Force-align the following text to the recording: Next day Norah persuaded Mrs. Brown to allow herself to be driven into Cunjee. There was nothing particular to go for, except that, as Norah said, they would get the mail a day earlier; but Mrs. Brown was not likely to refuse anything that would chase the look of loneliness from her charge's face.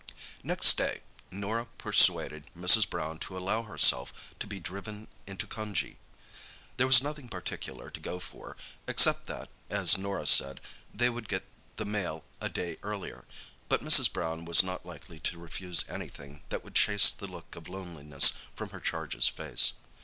Next 0.41 0.77
day 0.77 1.01
Norah 1.29 1.67
persuaded 1.77 2.47
Mrs. 2.57 2.89
Brown 2.89 3.19
to 3.19 3.37
allow 3.37 3.61
herself 3.61 4.33
to 4.39 4.47
be 4.47 4.59
driven 4.59 5.07
into 5.27 5.45
Cunjee. 5.45 5.97
There 6.77 6.87
was 6.87 7.03
nothing 7.03 7.29
particular 7.29 7.91
to 7.91 7.99
go 7.99 8.19
for, 8.19 8.57
except 8.87 9.27
that, 9.27 9.47
as 9.69 9.99
Norah 9.99 10.25
said, 10.25 10.59
they 10.91 11.11
would 11.11 11.29
get 11.29 11.45
the 11.75 11.85
mail 11.85 12.23
a 12.41 12.49
day 12.49 12.77
earlier; 12.81 13.25
but 13.69 13.81
Mrs. 13.83 14.11
Brown 14.11 14.43
was 14.43 14.63
not 14.63 14.87
likely 14.87 15.19
to 15.19 15.37
refuse 15.37 15.85
anything 15.87 16.41
that 16.49 16.63
would 16.63 16.73
chase 16.73 17.11
the 17.11 17.27
look 17.27 17.55
of 17.55 17.69
loneliness 17.69 18.33
from 18.55 18.69
her 18.71 18.79
charge's 18.79 19.27
face. 19.27 19.73